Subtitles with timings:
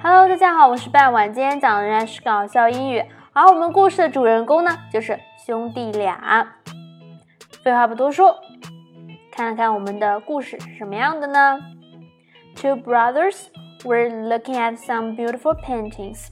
[0.00, 1.32] Hello，大家好，我是半晚。
[1.34, 6.54] 今天讲的仍然是搞笑英语，而我们故事的主人公呢，就是兄弟俩。
[7.64, 8.38] 废话不多说，
[9.32, 11.58] 看看我们的故事是什么样的呢
[12.54, 13.46] ？Two brothers
[13.82, 16.28] were looking at some beautiful paintings。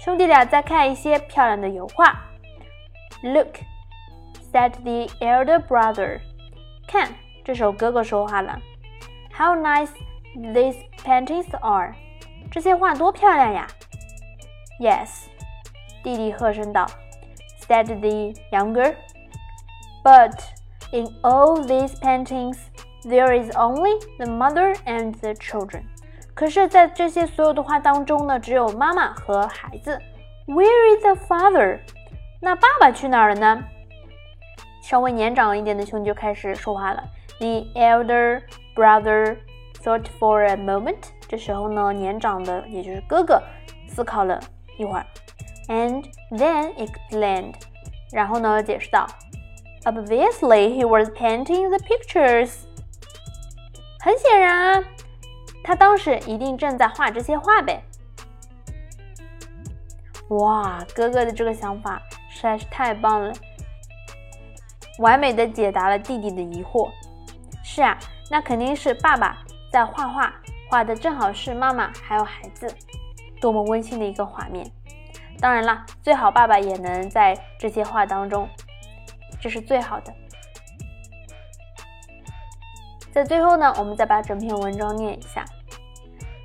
[0.00, 2.20] 兄弟俩在看一些漂亮的油画。
[3.22, 3.60] Look,
[4.52, 6.18] said the elder brother。
[6.88, 7.10] 看，
[7.44, 8.58] 这时候哥哥说话了。
[9.32, 9.90] How nice
[10.34, 11.94] these paintings are！
[12.50, 13.66] 这些画多漂亮呀
[14.80, 15.26] ！Yes，
[16.02, 16.86] 弟弟喝声道。
[17.66, 18.94] Said the younger.
[20.04, 20.38] But
[20.92, 22.58] in all these paintings,
[23.02, 25.82] there is only the mother and the children.
[26.32, 30.00] 可是，在这些所有的画当中呢，只有妈妈和孩子。
[30.46, 31.80] Where is the father？
[32.40, 33.64] 那爸爸去哪儿了呢？
[34.82, 37.02] 稍微年长一点的兄弟就开始说话了。
[37.40, 38.42] The elder
[38.76, 39.38] brother
[39.82, 41.15] thought for a moment。
[41.28, 43.42] 这时候呢，年长的也就是哥哥
[43.88, 44.40] 思考了
[44.78, 45.06] 一会儿
[45.68, 47.54] ，and then explained，
[48.12, 49.06] 然后呢解释道
[49.84, 52.60] ，Obviously he was painting the pictures。
[53.98, 54.84] 很显然啊，
[55.64, 57.82] 他当时一定正在画这些画呗。
[60.28, 63.32] 哇，哥哥的这个想法实在是太棒了，
[65.00, 66.88] 完美的解答了弟弟的疑惑。
[67.64, 67.98] 是啊，
[68.30, 69.38] 那肯定是爸爸
[69.72, 70.32] 在画画。
[70.68, 72.66] 画的正好是妈妈还有孩子，
[73.40, 74.70] 多么温馨的一个画面！
[75.38, 78.48] 当然啦，最好爸爸也能在这些画当中，
[79.40, 80.12] 这是最好的。
[83.12, 85.44] 在最后呢，我们再把整篇文章念一下。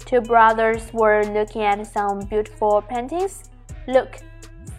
[0.05, 3.43] Two brothers were looking at some beautiful paintings.
[3.87, 4.17] Look,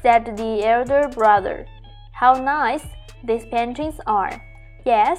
[0.03, 1.67] said the elder brother.
[2.13, 2.85] How nice
[3.25, 4.41] these paintings are.
[4.85, 5.19] Yes,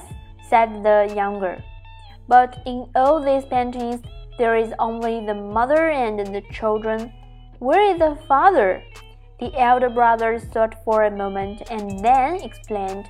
[0.50, 1.58] said the younger.
[2.28, 4.02] But in all these paintings,
[4.38, 7.12] there is only the mother and the children.
[7.60, 8.82] Where is the father?
[9.40, 13.06] The elder brother thought for a moment and then explained.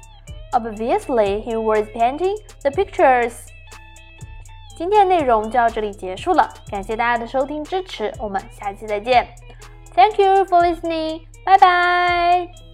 [0.54, 3.48] Obviously, he was painting the pictures.
[4.76, 9.28] 今天内容就到这里结束了，感谢大家的收听支持，我们下期再见。
[9.96, 11.22] Thank you for listening.
[11.46, 12.73] Bye bye.